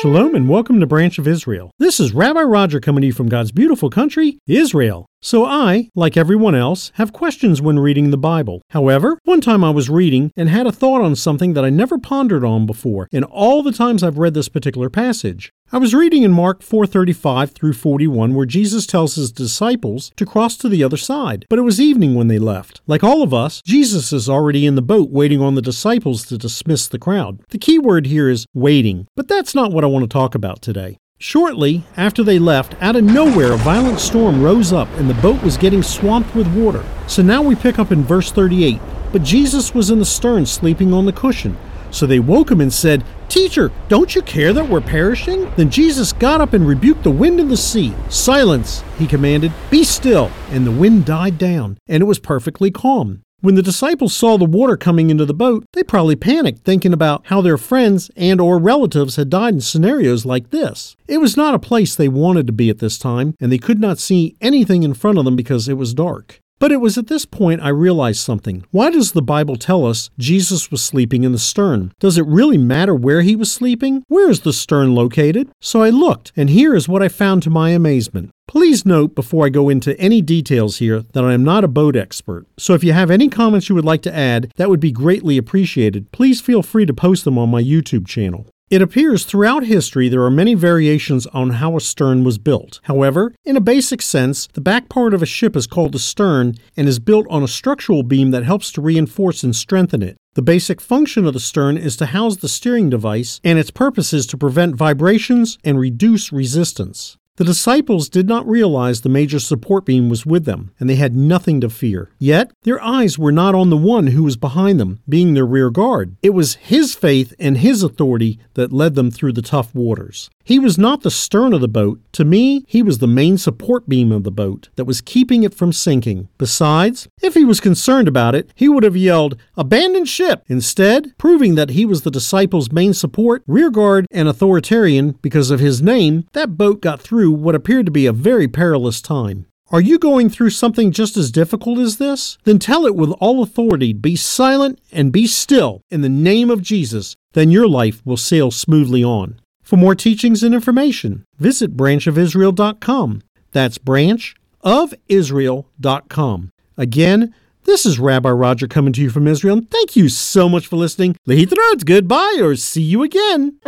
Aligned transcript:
Shalom 0.00 0.36
and 0.36 0.48
welcome 0.48 0.78
to 0.78 0.86
Branch 0.86 1.18
of 1.18 1.26
Israel. 1.26 1.72
This 1.80 1.98
is 1.98 2.14
Rabbi 2.14 2.42
Roger 2.42 2.78
coming 2.78 3.00
to 3.00 3.08
you 3.08 3.12
from 3.12 3.28
God's 3.28 3.50
beautiful 3.50 3.90
country, 3.90 4.38
Israel. 4.46 5.06
So 5.20 5.44
I, 5.44 5.90
like 5.96 6.16
everyone 6.16 6.54
else, 6.54 6.92
have 6.94 7.12
questions 7.12 7.60
when 7.60 7.80
reading 7.80 8.10
the 8.10 8.16
Bible. 8.16 8.62
However, 8.70 9.18
one 9.24 9.40
time 9.40 9.64
I 9.64 9.70
was 9.70 9.90
reading 9.90 10.30
and 10.36 10.48
had 10.48 10.66
a 10.66 10.72
thought 10.72 11.02
on 11.02 11.16
something 11.16 11.54
that 11.54 11.64
I 11.64 11.70
never 11.70 11.98
pondered 11.98 12.44
on 12.44 12.66
before 12.66 13.08
in 13.10 13.24
all 13.24 13.64
the 13.64 13.72
times 13.72 14.04
I've 14.04 14.18
read 14.18 14.34
this 14.34 14.48
particular 14.48 14.88
passage. 14.88 15.50
I 15.72 15.78
was 15.78 15.92
reading 15.92 16.22
in 16.22 16.30
Mark 16.30 16.62
4:35 16.62 17.50
through 17.50 17.72
41 17.72 18.34
where 18.34 18.46
Jesus 18.46 18.86
tells 18.86 19.16
his 19.16 19.32
disciples 19.32 20.12
to 20.16 20.24
cross 20.24 20.56
to 20.58 20.68
the 20.68 20.84
other 20.84 20.96
side, 20.96 21.44
but 21.50 21.58
it 21.58 21.62
was 21.62 21.80
evening 21.80 22.14
when 22.14 22.28
they 22.28 22.38
left. 22.38 22.80
Like 22.86 23.02
all 23.02 23.22
of 23.22 23.34
us, 23.34 23.60
Jesus 23.66 24.12
is 24.12 24.28
already 24.28 24.66
in 24.66 24.76
the 24.76 24.82
boat 24.82 25.10
waiting 25.10 25.42
on 25.42 25.56
the 25.56 25.62
disciples 25.62 26.24
to 26.26 26.38
dismiss 26.38 26.86
the 26.86 26.98
crowd. 26.98 27.40
The 27.50 27.58
key 27.58 27.78
word 27.78 28.06
here 28.06 28.30
is 28.30 28.46
waiting, 28.54 29.08
but 29.16 29.26
that's 29.26 29.54
not 29.54 29.72
what 29.72 29.84
I 29.84 29.88
want 29.88 30.04
to 30.04 30.08
talk 30.08 30.36
about 30.36 30.62
today. 30.62 30.96
Shortly 31.20 31.82
after 31.96 32.22
they 32.22 32.38
left, 32.38 32.80
out 32.80 32.94
of 32.94 33.02
nowhere, 33.02 33.52
a 33.52 33.56
violent 33.56 33.98
storm 33.98 34.40
rose 34.40 34.72
up 34.72 34.88
and 34.96 35.10
the 35.10 35.14
boat 35.14 35.42
was 35.42 35.56
getting 35.56 35.82
swamped 35.82 36.32
with 36.32 36.46
water. 36.54 36.84
So 37.08 37.22
now 37.22 37.42
we 37.42 37.56
pick 37.56 37.76
up 37.76 37.90
in 37.90 38.04
verse 38.04 38.30
38. 38.30 38.80
But 39.10 39.24
Jesus 39.24 39.74
was 39.74 39.90
in 39.90 39.98
the 39.98 40.04
stern 40.04 40.46
sleeping 40.46 40.92
on 40.92 41.06
the 41.06 41.12
cushion. 41.12 41.56
So 41.90 42.06
they 42.06 42.20
woke 42.20 42.52
him 42.52 42.60
and 42.60 42.72
said, 42.72 43.02
Teacher, 43.28 43.72
don't 43.88 44.14
you 44.14 44.22
care 44.22 44.52
that 44.52 44.68
we're 44.68 44.80
perishing? 44.80 45.50
Then 45.56 45.70
Jesus 45.70 46.12
got 46.12 46.40
up 46.40 46.52
and 46.52 46.66
rebuked 46.66 47.02
the 47.02 47.10
wind 47.10 47.40
and 47.40 47.50
the 47.50 47.56
sea. 47.56 47.94
Silence, 48.08 48.84
he 48.96 49.06
commanded, 49.06 49.52
be 49.70 49.82
still. 49.82 50.30
And 50.50 50.64
the 50.64 50.70
wind 50.70 51.04
died 51.04 51.36
down, 51.36 51.78
and 51.88 52.00
it 52.00 52.06
was 52.06 52.20
perfectly 52.20 52.70
calm. 52.70 53.22
When 53.40 53.54
the 53.54 53.62
disciples 53.62 54.14
saw 54.14 54.36
the 54.36 54.44
water 54.44 54.76
coming 54.76 55.10
into 55.10 55.24
the 55.24 55.32
boat, 55.32 55.64
they 55.72 55.84
probably 55.84 56.16
panicked 56.16 56.64
thinking 56.64 56.92
about 56.92 57.26
how 57.26 57.40
their 57.40 57.56
friends 57.56 58.10
and 58.16 58.40
or 58.40 58.58
relatives 58.58 59.14
had 59.14 59.30
died 59.30 59.54
in 59.54 59.60
scenarios 59.60 60.26
like 60.26 60.50
this. 60.50 60.96
It 61.06 61.18
was 61.18 61.36
not 61.36 61.54
a 61.54 61.60
place 61.60 61.94
they 61.94 62.08
wanted 62.08 62.48
to 62.48 62.52
be 62.52 62.68
at 62.68 62.80
this 62.80 62.98
time, 62.98 63.36
and 63.40 63.52
they 63.52 63.58
could 63.58 63.78
not 63.78 64.00
see 64.00 64.34
anything 64.40 64.82
in 64.82 64.92
front 64.92 65.18
of 65.18 65.24
them 65.24 65.36
because 65.36 65.68
it 65.68 65.74
was 65.74 65.94
dark. 65.94 66.40
But 66.58 66.72
it 66.72 66.80
was 66.80 66.98
at 66.98 67.06
this 67.06 67.24
point 67.24 67.62
I 67.62 67.68
realized 67.68 68.20
something. 68.20 68.64
Why 68.70 68.90
does 68.90 69.12
the 69.12 69.22
Bible 69.22 69.56
tell 69.56 69.86
us 69.86 70.10
Jesus 70.18 70.70
was 70.70 70.84
sleeping 70.84 71.22
in 71.24 71.32
the 71.32 71.38
stern? 71.38 71.92
Does 72.00 72.18
it 72.18 72.26
really 72.26 72.58
matter 72.58 72.94
where 72.94 73.22
he 73.22 73.36
was 73.36 73.52
sleeping? 73.52 74.02
Where 74.08 74.28
is 74.28 74.40
the 74.40 74.52
stern 74.52 74.94
located? 74.94 75.50
So 75.60 75.82
I 75.82 75.90
looked, 75.90 76.32
and 76.36 76.50
here 76.50 76.74
is 76.74 76.88
what 76.88 77.02
I 77.02 77.08
found 77.08 77.42
to 77.44 77.50
my 77.50 77.70
amazement. 77.70 78.30
Please 78.48 78.86
note 78.86 79.14
before 79.14 79.46
I 79.46 79.50
go 79.50 79.68
into 79.68 79.98
any 80.00 80.22
details 80.22 80.78
here 80.78 81.04
that 81.12 81.24
I 81.24 81.34
am 81.34 81.44
not 81.44 81.64
a 81.64 81.68
boat 81.68 81.94
expert. 81.94 82.46
So 82.58 82.74
if 82.74 82.82
you 82.82 82.92
have 82.92 83.10
any 83.10 83.28
comments 83.28 83.68
you 83.68 83.74
would 83.74 83.84
like 83.84 84.02
to 84.02 84.14
add, 84.14 84.52
that 84.56 84.70
would 84.70 84.80
be 84.80 84.90
greatly 84.90 85.36
appreciated. 85.36 86.10
Please 86.12 86.40
feel 86.40 86.62
free 86.62 86.86
to 86.86 86.94
post 86.94 87.24
them 87.24 87.38
on 87.38 87.50
my 87.50 87.62
YouTube 87.62 88.06
channel. 88.06 88.46
It 88.70 88.82
appears 88.82 89.24
throughout 89.24 89.64
history 89.64 90.10
there 90.10 90.24
are 90.24 90.30
many 90.30 90.52
variations 90.52 91.26
on 91.28 91.52
how 91.52 91.74
a 91.78 91.80
stern 91.80 92.22
was 92.22 92.36
built. 92.36 92.80
However, 92.82 93.34
in 93.42 93.56
a 93.56 93.62
basic 93.62 94.02
sense, 94.02 94.46
the 94.52 94.60
back 94.60 94.90
part 94.90 95.14
of 95.14 95.22
a 95.22 95.26
ship 95.26 95.56
is 95.56 95.66
called 95.66 95.94
a 95.94 95.98
stern 95.98 96.54
and 96.76 96.86
is 96.86 96.98
built 96.98 97.26
on 97.30 97.42
a 97.42 97.48
structural 97.48 98.02
beam 98.02 98.30
that 98.32 98.44
helps 98.44 98.70
to 98.72 98.82
reinforce 98.82 99.42
and 99.42 99.56
strengthen 99.56 100.02
it. 100.02 100.18
The 100.34 100.42
basic 100.42 100.82
function 100.82 101.24
of 101.24 101.32
the 101.32 101.40
stern 101.40 101.78
is 101.78 101.96
to 101.96 102.06
house 102.06 102.36
the 102.36 102.48
steering 102.48 102.90
device, 102.90 103.40
and 103.42 103.58
its 103.58 103.70
purpose 103.70 104.12
is 104.12 104.26
to 104.26 104.36
prevent 104.36 104.76
vibrations 104.76 105.56
and 105.64 105.80
reduce 105.80 106.30
resistance. 106.30 107.16
The 107.38 107.44
disciples 107.44 108.08
did 108.08 108.26
not 108.26 108.48
realize 108.48 109.02
the 109.02 109.08
major 109.08 109.38
support 109.38 109.84
beam 109.84 110.08
was 110.08 110.26
with 110.26 110.44
them, 110.44 110.72
and 110.80 110.90
they 110.90 110.96
had 110.96 111.14
nothing 111.14 111.60
to 111.60 111.70
fear. 111.70 112.10
Yet, 112.18 112.50
their 112.64 112.82
eyes 112.82 113.16
were 113.16 113.30
not 113.30 113.54
on 113.54 113.70
the 113.70 113.76
one 113.76 114.08
who 114.08 114.24
was 114.24 114.36
behind 114.36 114.80
them, 114.80 114.98
being 115.08 115.34
their 115.34 115.46
rear 115.46 115.70
guard. 115.70 116.16
It 116.20 116.30
was 116.30 116.56
his 116.56 116.96
faith 116.96 117.32
and 117.38 117.58
his 117.58 117.84
authority 117.84 118.40
that 118.54 118.72
led 118.72 118.96
them 118.96 119.12
through 119.12 119.34
the 119.34 119.42
tough 119.42 119.72
waters. 119.72 120.30
He 120.48 120.58
was 120.58 120.78
not 120.78 121.02
the 121.02 121.10
stern 121.10 121.52
of 121.52 121.60
the 121.60 121.68
boat. 121.68 122.00
To 122.12 122.24
me, 122.24 122.64
he 122.66 122.82
was 122.82 123.00
the 123.00 123.06
main 123.06 123.36
support 123.36 123.86
beam 123.86 124.10
of 124.10 124.24
the 124.24 124.30
boat 124.30 124.70
that 124.76 124.86
was 124.86 125.02
keeping 125.02 125.42
it 125.42 125.52
from 125.52 125.74
sinking. 125.74 126.30
Besides, 126.38 127.06
if 127.20 127.34
he 127.34 127.44
was 127.44 127.60
concerned 127.60 128.08
about 128.08 128.34
it, 128.34 128.50
he 128.54 128.66
would 128.66 128.82
have 128.82 128.96
yelled, 128.96 129.36
Abandon 129.58 130.06
ship! 130.06 130.44
Instead, 130.48 131.12
proving 131.18 131.54
that 131.56 131.72
he 131.72 131.84
was 131.84 132.00
the 132.00 132.10
disciples' 132.10 132.72
main 132.72 132.94
support, 132.94 133.42
rearguard, 133.46 134.06
and 134.10 134.26
authoritarian 134.26 135.18
because 135.20 135.50
of 135.50 135.60
his 135.60 135.82
name, 135.82 136.24
that 136.32 136.56
boat 136.56 136.80
got 136.80 137.02
through 137.02 137.30
what 137.30 137.54
appeared 137.54 137.84
to 137.84 137.92
be 137.92 138.06
a 138.06 138.12
very 138.14 138.48
perilous 138.48 139.02
time. 139.02 139.44
Are 139.70 139.82
you 139.82 139.98
going 139.98 140.30
through 140.30 140.48
something 140.48 140.92
just 140.92 141.18
as 141.18 141.30
difficult 141.30 141.78
as 141.78 141.98
this? 141.98 142.38
Then 142.44 142.58
tell 142.58 142.86
it 142.86 142.96
with 142.96 143.10
all 143.20 143.42
authority 143.42 143.92
be 143.92 144.16
silent 144.16 144.80
and 144.92 145.12
be 145.12 145.26
still 145.26 145.82
in 145.90 146.00
the 146.00 146.08
name 146.08 146.48
of 146.48 146.62
Jesus. 146.62 147.16
Then 147.34 147.50
your 147.50 147.68
life 147.68 148.00
will 148.06 148.16
sail 148.16 148.50
smoothly 148.50 149.04
on. 149.04 149.38
For 149.68 149.76
more 149.76 149.94
teachings 149.94 150.42
and 150.42 150.54
information, 150.54 151.26
visit 151.38 151.76
branchofisrael.com. 151.76 153.22
That's 153.52 153.76
branchofisrael.com. 153.76 156.50
Again, 156.78 157.34
this 157.64 157.84
is 157.84 157.98
Rabbi 157.98 158.30
Roger 158.30 158.66
coming 158.66 158.94
to 158.94 159.02
you 159.02 159.10
from 159.10 159.28
Israel, 159.28 159.58
and 159.58 159.70
thank 159.70 159.94
you 159.94 160.08
so 160.08 160.48
much 160.48 160.66
for 160.66 160.76
listening. 160.76 161.16
Lehitrot, 161.28 161.84
goodbye, 161.84 162.38
or 162.40 162.56
see 162.56 162.80
you 162.80 163.02
again. 163.02 163.58